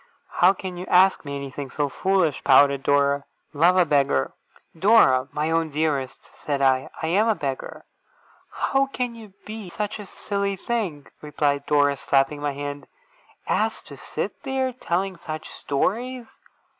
'How 0.39 0.53
can 0.53 0.77
you 0.77 0.87
ask 0.87 1.23
me 1.25 1.35
anything 1.35 1.69
so 1.69 1.87
foolish?' 1.87 2.43
pouted 2.43 2.81
Dora. 2.81 3.23
'Love 3.53 3.77
a 3.77 3.85
beggar!' 3.85 4.33
'Dora, 4.75 5.27
my 5.31 5.51
own 5.51 5.69
dearest!' 5.69 6.25
said 6.25 6.59
I. 6.59 6.89
'I 7.03 7.05
am 7.07 7.27
a 7.27 7.35
beggar!' 7.35 7.85
'How 8.51 8.87
can 8.87 9.13
you 9.13 9.33
be 9.45 9.69
such 9.69 9.99
a 9.99 10.07
silly 10.07 10.55
thing,' 10.55 11.05
replied 11.21 11.67
Dora, 11.67 11.95
slapping 11.97 12.41
my 12.41 12.53
hand, 12.53 12.87
'as 13.45 13.83
to 13.83 13.95
sit 13.95 14.41
there, 14.41 14.73
telling 14.73 15.17
such 15.17 15.47
stories? 15.47 16.25